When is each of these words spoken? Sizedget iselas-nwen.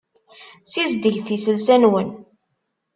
Sizedget 0.71 1.27
iselas-nwen. 1.35 2.09